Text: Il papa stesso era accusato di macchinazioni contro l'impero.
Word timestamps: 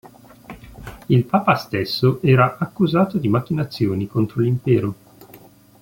Il 1.09 1.25
papa 1.25 1.53
stesso 1.57 2.23
era 2.23 2.57
accusato 2.57 3.19
di 3.19 3.27
macchinazioni 3.27 4.07
contro 4.07 4.41
l'impero. 4.41 4.95